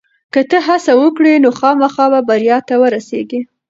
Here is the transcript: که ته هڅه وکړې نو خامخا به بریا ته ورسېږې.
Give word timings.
که 0.33 0.41
ته 0.49 0.57
هڅه 0.67 0.93
وکړې 1.01 1.33
نو 1.43 1.49
خامخا 1.59 2.05
به 2.11 2.19
بریا 2.29 2.57
ته 2.67 2.75
ورسېږې. 2.81 3.41